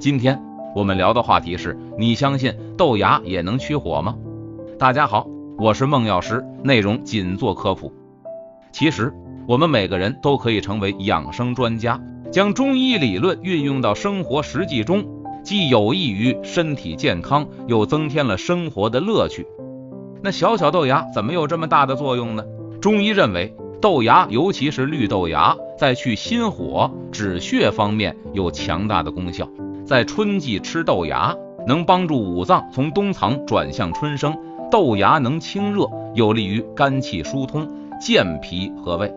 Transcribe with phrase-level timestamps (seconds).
[0.00, 0.40] 今天
[0.76, 4.14] 我们聊的话题是：你相信豆芽也能驱火吗？
[4.78, 5.26] 大家好，
[5.58, 7.92] 我是孟药师，内容仅做科普。
[8.70, 9.12] 其实
[9.48, 12.00] 我们每个人都可以成为养生专家，
[12.30, 15.04] 将中医理论运用到生活实际中，
[15.42, 19.44] 既有益于身体健康，又增添了生活的乐趣。
[20.22, 22.44] 那小小豆芽怎么有这么大的作用呢？
[22.80, 29.48] 中医认为，豆芽尤其是绿豆芽，在去心火、止血方面有强大的功效。
[29.88, 31.34] 在春季吃豆芽，
[31.66, 34.36] 能帮助五脏从冬藏转向春生。
[34.70, 37.66] 豆芽能清热，有利于肝气疏通、
[37.98, 39.10] 健脾和胃。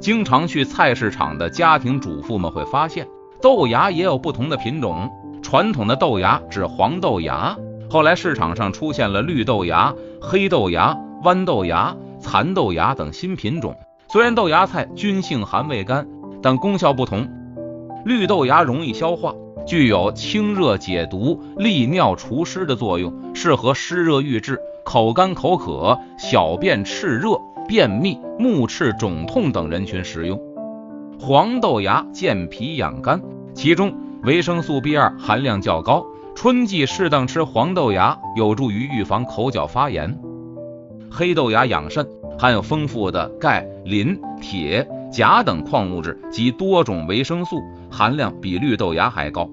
[0.00, 3.06] 经常去菜市场的家庭主妇们会发现，
[3.40, 5.08] 豆芽也有不同的品种。
[5.40, 7.56] 传统的豆芽指黄豆芽，
[7.88, 11.94] 后来市场上出现了绿豆芽、黑豆芽、豌豆芽。
[12.18, 13.76] 蚕豆芽等新品种，
[14.08, 16.08] 虽然豆芽菜均性寒味甘，
[16.42, 17.28] 但功效不同。
[18.06, 19.34] 绿豆芽容易消化，
[19.66, 27.30] 具有清热解毒、利尿除湿的作用，适合湿热郁滞、口干口渴、小便炽热、
[27.66, 30.40] 便秘、目赤肿痛等人群食用。
[31.18, 33.20] 黄豆芽健脾养肝，
[33.54, 40.16] 其中维生素 B 二含量较高，春季适当吃黄豆芽有助于预防口角发炎。
[41.10, 42.06] 黑豆芽养肾，
[42.38, 49.48] 含有丰富的钙、磷、铁、钾等矿物质及多种维生素，含量比绿豆芽还高。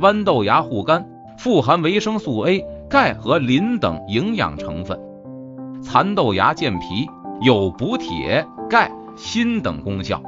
[0.00, 1.06] 豌豆芽护肝，
[1.38, 4.98] 富含维生素 A、钙和磷等营养成分。
[5.82, 7.08] 蚕豆芽健脾，
[7.40, 10.20] 有补铁、钙、锌等功效。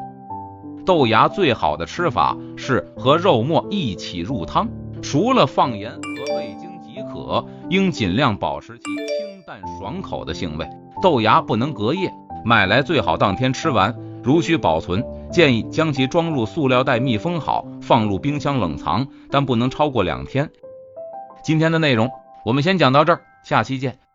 [0.84, 4.68] 豆芽最好的吃法是和肉末一起入汤，
[5.02, 9.42] 熟了放盐和味精即可，应尽量保持其清。
[9.44, 10.68] 淡爽口的性味，
[11.02, 12.12] 豆芽不能隔夜，
[12.44, 13.94] 买来最好当天吃完。
[14.26, 20.50] 如需保存，建议将其装入塑料袋密封好，放入冰箱冷藏，但不能超过两天。
[21.44, 22.10] 今天的内容
[22.44, 24.05] 我们先讲到这儿，下期见。